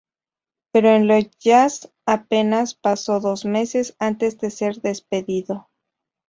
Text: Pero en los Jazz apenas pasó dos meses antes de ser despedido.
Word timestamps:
Pero 0.71 0.89
en 0.89 1.07
los 1.07 1.29
Jazz 1.37 1.91
apenas 2.07 2.73
pasó 2.73 3.19
dos 3.19 3.45
meses 3.45 3.95
antes 3.99 4.39
de 4.39 4.49
ser 4.49 4.81
despedido. 4.81 5.69